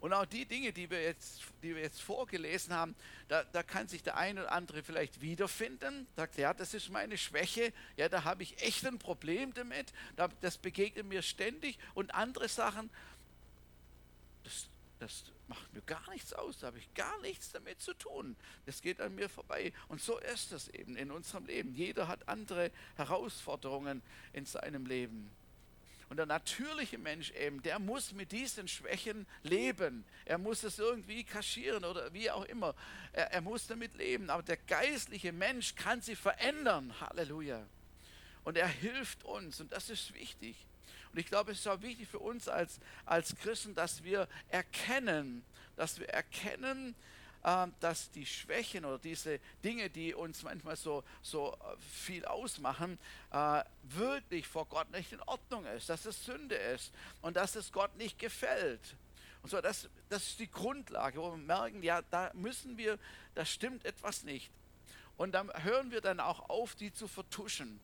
[0.00, 2.94] Und auch die Dinge, die wir jetzt, die wir jetzt vorgelesen haben,
[3.28, 6.06] da, da kann sich der eine oder andere vielleicht wiederfinden.
[6.16, 9.92] Sagt, ja, das ist meine Schwäche, ja, da habe ich echt ein Problem damit,
[10.40, 11.78] das begegnet mir ständig.
[11.94, 12.90] Und andere Sachen,
[14.42, 14.66] das,
[14.98, 18.36] das macht mir gar nichts aus, da habe ich gar nichts damit zu tun.
[18.66, 19.72] Das geht an mir vorbei.
[19.88, 21.74] Und so ist es eben in unserem Leben.
[21.74, 24.02] Jeder hat andere Herausforderungen
[24.32, 25.30] in seinem Leben.
[26.14, 30.04] Und der natürliche Mensch eben, der muss mit diesen Schwächen leben.
[30.24, 32.76] Er muss es irgendwie kaschieren oder wie auch immer.
[33.12, 34.30] Er, er muss damit leben.
[34.30, 36.94] Aber der geistliche Mensch kann sie verändern.
[37.00, 37.66] Halleluja.
[38.44, 40.54] Und er hilft uns und das ist wichtig.
[41.12, 45.44] Und ich glaube, es ist auch wichtig für uns als, als Christen, dass wir erkennen,
[45.74, 46.94] dass wir erkennen, ähm,
[47.80, 52.98] dass die Schwächen oder diese Dinge, die uns manchmal so, so äh, viel ausmachen,
[53.32, 57.70] äh, wirklich vor Gott nicht in Ordnung ist, dass es Sünde ist und dass es
[57.70, 58.96] Gott nicht gefällt.
[59.42, 62.98] Und so, das, das ist die Grundlage, wo wir merken, ja, da müssen wir,
[63.34, 64.50] da stimmt etwas nicht.
[65.18, 67.78] Und dann hören wir dann auch auf, die zu vertuschen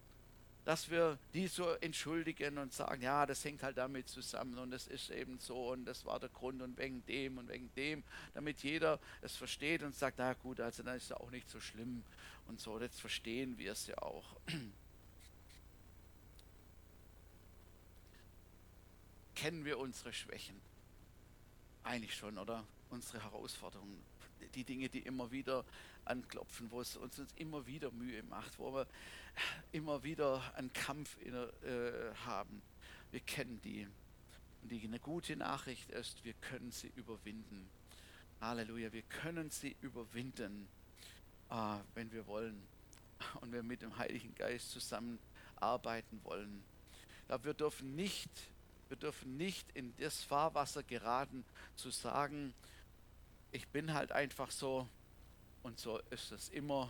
[0.71, 4.87] dass wir die so entschuldigen und sagen, ja, das hängt halt damit zusammen und es
[4.87, 8.05] ist eben so und das war der Grund und wegen dem und wegen dem,
[8.35, 11.59] damit jeder es versteht und sagt, na gut, also dann ist es auch nicht so
[11.59, 12.05] schlimm
[12.47, 14.37] und so, jetzt verstehen wir es ja auch.
[19.35, 20.55] Kennen wir unsere Schwächen?
[21.83, 22.65] Eigentlich schon, oder?
[22.91, 24.05] Unsere Herausforderungen,
[24.55, 25.65] die Dinge, die immer wieder
[26.05, 28.87] anklopfen, wo es uns, immer wieder Mühe macht, wo wir
[29.73, 32.63] immer wieder einen Kampf in, äh, haben.
[33.11, 33.87] Wir kennen die.
[34.63, 37.69] Und die eine gute Nachricht ist, wir können sie überwinden.
[38.41, 40.69] Halleluja, wir können sie überwinden,
[41.51, 42.63] äh, wenn wir wollen.
[43.41, 46.63] Und wir mit dem Heiligen Geist zusammenarbeiten wollen.
[47.29, 48.31] Aber wir dürfen nicht,
[48.89, 51.45] wir dürfen nicht in das Fahrwasser geraten,
[51.77, 52.55] zu sagen,
[53.53, 54.89] ich bin halt einfach so,
[55.63, 56.89] Und so ist es immer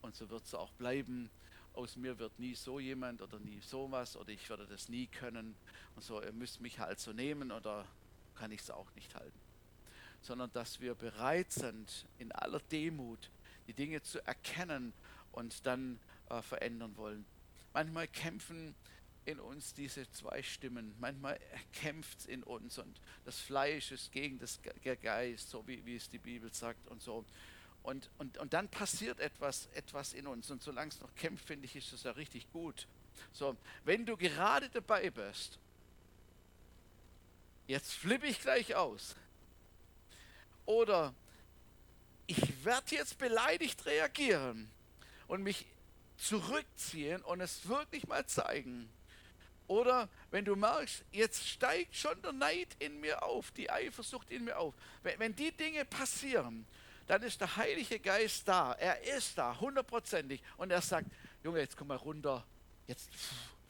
[0.00, 1.28] und so wird es auch bleiben.
[1.74, 5.56] Aus mir wird nie so jemand oder nie sowas oder ich werde das nie können.
[5.96, 7.84] Und so, ihr müsst mich halt so nehmen oder
[8.36, 9.40] kann ich es auch nicht halten.
[10.20, 13.30] Sondern dass wir bereit sind, in aller Demut
[13.66, 14.92] die Dinge zu erkennen
[15.32, 15.98] und dann
[16.28, 17.24] äh, verändern wollen.
[17.72, 18.74] Manchmal kämpfen
[19.24, 20.94] in uns diese zwei Stimmen.
[20.98, 21.38] Manchmal
[21.72, 24.60] kämpft es in uns und das Fleisch ist gegen das
[25.02, 27.24] Geist, so wie, wie es die Bibel sagt und so.
[27.82, 30.50] Und, und, und dann passiert etwas, etwas in uns.
[30.50, 32.86] Und solange es noch kämpft, finde ich, ist es ja richtig gut.
[33.32, 35.58] So, wenn du gerade dabei bist,
[37.66, 39.16] jetzt flippe ich gleich aus.
[40.64, 41.12] Oder
[42.26, 44.70] ich werde jetzt beleidigt reagieren
[45.26, 45.66] und mich
[46.16, 48.88] zurückziehen und es wirklich mal zeigen.
[49.72, 54.44] Oder wenn du merkst, jetzt steigt schon der Neid in mir auf, die Eifersucht in
[54.44, 54.74] mir auf.
[55.02, 56.66] Wenn, wenn die Dinge passieren,
[57.06, 58.74] dann ist der Heilige Geist da.
[58.74, 60.42] Er ist da, hundertprozentig.
[60.58, 61.06] Und er sagt,
[61.42, 62.44] Junge, jetzt komm mal runter.
[62.86, 63.08] Jetzt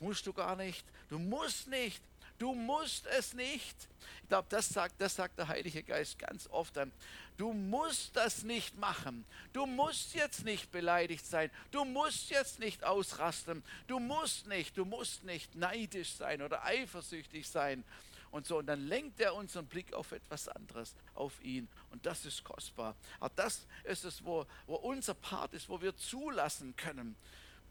[0.00, 0.84] musst du gar nicht.
[1.08, 2.02] Du musst nicht.
[2.42, 3.88] Du musst es nicht.
[4.24, 6.90] Ich glaube, das sagt, das sagt der Heilige Geist ganz oft dann.
[7.36, 9.24] Du musst das nicht machen.
[9.52, 11.52] Du musst jetzt nicht beleidigt sein.
[11.70, 13.62] Du musst jetzt nicht ausrasten.
[13.86, 17.84] Du musst nicht, du musst nicht neidisch sein oder eifersüchtig sein
[18.32, 18.58] und so.
[18.58, 21.68] Und dann lenkt er unseren Blick auf etwas anderes, auf ihn.
[21.92, 22.96] Und das ist kostbar.
[23.20, 27.14] Aber das ist es, wo, wo unser Part ist, wo wir zulassen können.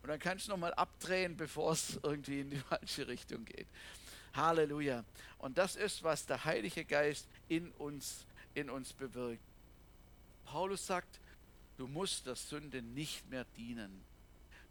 [0.01, 3.67] Und dann kannst du nochmal abdrehen, bevor es irgendwie in die falsche Richtung geht.
[4.33, 5.03] Halleluja.
[5.37, 9.43] Und das ist, was der Heilige Geist in uns, in uns bewirkt.
[10.45, 11.19] Paulus sagt,
[11.77, 14.03] du musst der Sünde nicht mehr dienen.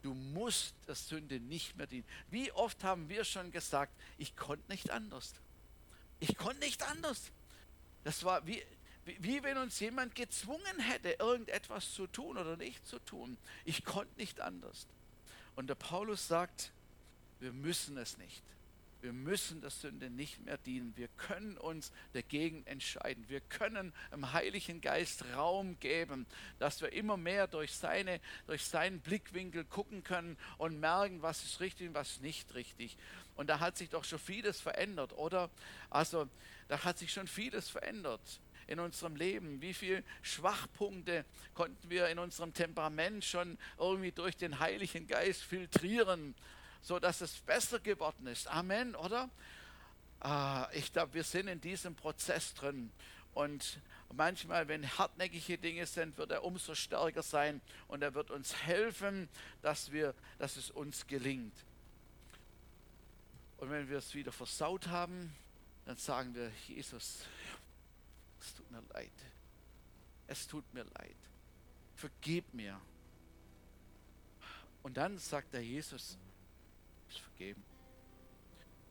[0.03, 2.07] Du musst der Sünde nicht mehr dienen.
[2.31, 5.35] Wie oft haben wir schon gesagt, ich konnte nicht anders.
[6.21, 7.31] Ich konnte nicht anders.
[8.05, 8.63] Das war wie,
[9.05, 13.37] wie, wie, wenn uns jemand gezwungen hätte, irgendetwas zu tun oder nicht zu tun.
[13.65, 14.87] Ich konnte nicht anders.
[15.57, 16.73] Und der Paulus sagt,
[17.41, 18.43] wir müssen es nicht.
[19.01, 20.97] Wir müssen der Sünde nicht mehr dienen.
[20.97, 23.29] Wir können uns dagegen entscheiden.
[23.29, 26.27] Wir können im Heiligen Geist Raum geben,
[26.59, 31.61] dass wir immer mehr durch, seine, durch seinen Blickwinkel gucken können und merken, was ist
[31.61, 32.97] richtig und was nicht richtig.
[33.37, 35.51] Und da hat sich doch schon vieles verändert, oder?
[35.89, 36.29] Also
[36.69, 39.61] da hat sich schon vieles verändert in unserem Leben?
[39.61, 41.25] Wie viele Schwachpunkte
[41.55, 46.35] konnten wir in unserem Temperament schon irgendwie durch den Heiligen Geist filtrieren?
[46.83, 48.47] So dass es besser geworden ist.
[48.49, 49.29] Amen, oder?
[50.21, 52.91] Ah, ich glaube, wir sind in diesem Prozess drin.
[53.33, 53.81] Und
[54.13, 59.29] manchmal, wenn hartnäckige Dinge sind, wird er umso stärker sein und er wird uns helfen,
[59.63, 61.55] dass, wir, dass es uns gelingt.
[63.59, 65.35] Und wenn wir es wieder versaut haben,
[65.85, 67.25] dann sagen wir, Jesus,
[68.41, 69.13] es tut mir leid.
[70.27, 71.17] Es tut mir leid.
[71.95, 72.81] Vergib mir.
[74.83, 76.17] Und dann sagt der Jesus,
[77.11, 77.63] ist vergeben.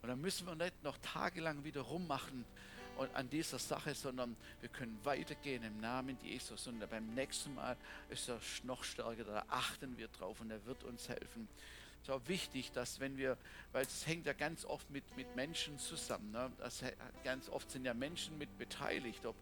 [0.02, 2.46] Und dann müssen wir nicht noch tagelang wieder rummachen
[2.98, 6.68] und an dieser Sache, sondern wir können weitergehen im Namen Jesus.
[6.68, 7.78] Und beim nächsten Mal
[8.10, 11.48] ist er noch stärker, da achten wir drauf und er wird uns helfen.
[12.02, 13.38] Es ist auch wichtig, dass wenn wir,
[13.72, 16.52] weil es hängt ja ganz oft mit, mit Menschen zusammen, ne?
[16.58, 16.84] das,
[17.24, 19.36] ganz oft sind ja Menschen mit beteiligt, ob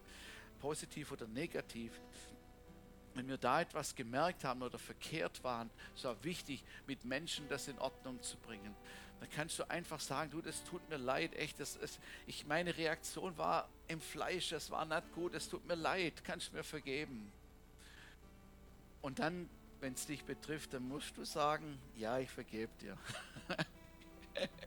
[0.60, 1.92] positiv oder negativ
[3.14, 7.68] wenn wir da etwas gemerkt haben oder verkehrt waren, ist auch wichtig, mit Menschen das
[7.68, 8.74] in Ordnung zu bringen.
[9.20, 12.76] Dann kannst du einfach sagen, du, das tut mir leid, echt, das ist, ich, meine
[12.76, 16.64] Reaktion war im Fleisch, das war nicht gut, es tut mir leid, kannst du mir
[16.64, 17.32] vergeben.
[19.02, 19.48] Und dann,
[19.80, 22.96] wenn es dich betrifft, dann musst du sagen, ja, ich vergebe dir.